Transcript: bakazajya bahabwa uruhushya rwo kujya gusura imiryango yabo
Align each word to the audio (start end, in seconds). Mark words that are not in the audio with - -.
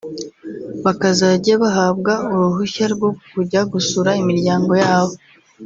bakazajya 0.85 1.53
bahabwa 1.63 2.13
uruhushya 2.33 2.85
rwo 2.93 3.09
kujya 3.31 3.61
gusura 3.73 4.09
imiryango 4.21 4.73
yabo 4.83 5.13